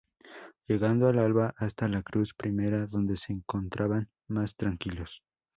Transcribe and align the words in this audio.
Llegando 0.67 1.07
al 1.09 1.19
alba 1.19 1.53
hasta 1.59 1.87
la 1.87 2.01
Cruz 2.01 2.33
Primera, 2.33 2.87
donde 2.87 3.15
se 3.17 3.33
encontraban 3.33 4.09
más 4.27 4.55
tranquilos. 4.55 5.21